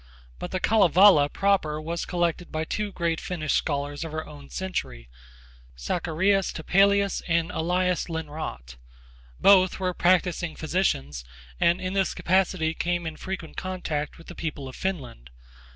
But 0.39 0.49
the 0.49 0.59
Kalevala 0.59 1.29
proper 1.29 1.79
was 1.79 2.05
collected 2.07 2.51
by 2.51 2.63
two 2.63 2.91
great 2.91 3.21
Finnish 3.21 3.53
scholars 3.53 4.03
of 4.03 4.15
our 4.15 4.25
own 4.25 4.49
century, 4.49 5.09
Zacharias 5.77 6.51
Topelius 6.51 7.21
and 7.27 7.51
Elias 7.51 8.09
Lonnrot. 8.09 8.77
Both 9.39 9.79
were 9.79 9.93
practising 9.93 10.55
physicians, 10.55 11.23
and 11.59 11.79
in 11.79 11.93
this 11.93 12.15
capacity 12.15 12.73
came 12.73 13.05
into 13.05 13.21
frequent 13.21 13.57
contact 13.57 14.17
with 14.17 14.25
the 14.25 14.33
people 14.33 14.67
of 14.67 14.75
Finland. 14.75 15.29